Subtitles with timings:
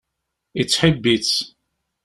[0.57, 1.37] Yettḥibbi-tt.